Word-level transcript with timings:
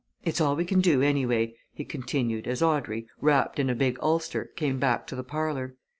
It's 0.25 0.41
all 0.41 0.55
we 0.55 0.65
can 0.65 0.81
do, 0.81 1.03
anyway," 1.03 1.55
he 1.75 1.85
continued, 1.85 2.47
as 2.47 2.63
Audrey, 2.63 3.05
wrapped 3.19 3.59
in 3.59 3.69
a 3.69 3.75
big 3.75 3.99
ulster, 4.01 4.45
came 4.55 4.79
back 4.79 5.05
to 5.05 5.15
the 5.15 5.23
parlour. 5.23 5.75